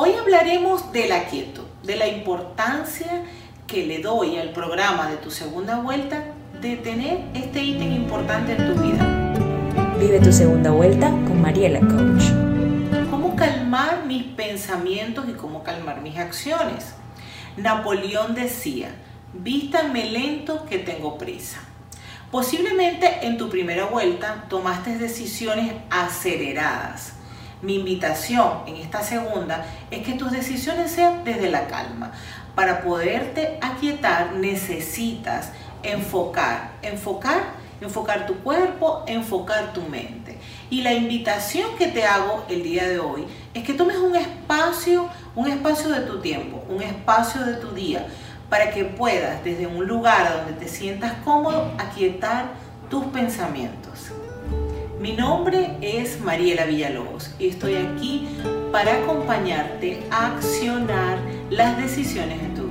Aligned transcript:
Hoy 0.00 0.14
hablaremos 0.14 0.92
de 0.92 1.08
la 1.08 1.24
quietud, 1.24 1.64
de 1.82 1.96
la 1.96 2.06
importancia 2.06 3.24
que 3.66 3.84
le 3.84 3.98
doy 3.98 4.38
al 4.38 4.50
programa 4.52 5.10
de 5.10 5.16
tu 5.16 5.32
segunda 5.32 5.80
vuelta 5.80 6.22
de 6.60 6.76
tener 6.76 7.24
este 7.34 7.64
ítem 7.64 7.90
importante 7.90 8.52
en 8.52 8.58
tu 8.76 8.80
vida. 8.80 9.34
Vive 9.98 10.20
tu 10.20 10.32
segunda 10.32 10.70
vuelta 10.70 11.08
con 11.08 11.42
Mariela 11.42 11.80
Coach. 11.80 12.30
¿Cómo 13.10 13.34
calmar 13.34 14.04
mis 14.06 14.22
pensamientos 14.22 15.28
y 15.28 15.32
cómo 15.32 15.64
calmar 15.64 16.00
mis 16.00 16.16
acciones? 16.16 16.94
Napoleón 17.56 18.36
decía, 18.36 18.90
vístanme 19.32 20.04
lento 20.12 20.64
que 20.66 20.78
tengo 20.78 21.18
prisa. 21.18 21.58
Posiblemente 22.30 23.26
en 23.26 23.36
tu 23.36 23.50
primera 23.50 23.86
vuelta 23.86 24.44
tomaste 24.48 24.96
decisiones 24.96 25.72
aceleradas 25.90 27.14
mi 27.62 27.76
invitación 27.76 28.60
en 28.66 28.76
esta 28.76 29.02
segunda 29.02 29.66
es 29.90 30.06
que 30.06 30.14
tus 30.14 30.30
decisiones 30.30 30.92
sean 30.92 31.24
desde 31.24 31.50
la 31.50 31.66
calma. 31.66 32.12
Para 32.54 32.82
poderte 32.82 33.58
aquietar 33.60 34.32
necesitas 34.34 35.50
enfocar, 35.82 36.72
enfocar, 36.82 37.42
enfocar 37.80 38.26
tu 38.26 38.36
cuerpo, 38.38 39.04
enfocar 39.06 39.72
tu 39.72 39.82
mente. 39.82 40.38
Y 40.70 40.82
la 40.82 40.92
invitación 40.92 41.76
que 41.76 41.88
te 41.88 42.04
hago 42.04 42.44
el 42.48 42.62
día 42.62 42.88
de 42.88 42.98
hoy 42.98 43.26
es 43.54 43.64
que 43.64 43.74
tomes 43.74 43.96
un 43.96 44.16
espacio, 44.16 45.08
un 45.34 45.48
espacio 45.48 45.88
de 45.88 46.00
tu 46.00 46.20
tiempo, 46.20 46.64
un 46.68 46.82
espacio 46.82 47.44
de 47.44 47.54
tu 47.54 47.72
día, 47.72 48.06
para 48.48 48.70
que 48.70 48.84
puedas 48.84 49.44
desde 49.44 49.66
un 49.66 49.86
lugar 49.86 50.32
donde 50.32 50.52
te 50.58 50.68
sientas 50.68 51.12
cómodo 51.24 51.72
aquietar 51.78 52.46
tus 52.88 53.04
pensamientos. 53.06 54.12
Mi 55.00 55.12
nombre 55.12 55.76
es 55.80 56.20
Mariela 56.20 56.64
Villalobos 56.64 57.30
y 57.38 57.46
estoy 57.46 57.76
aquí 57.76 58.26
para 58.72 58.96
acompañarte 59.04 60.02
a 60.10 60.34
accionar 60.34 61.18
las 61.50 61.76
decisiones 61.78 62.42
de 62.42 62.48
tu 62.60 62.67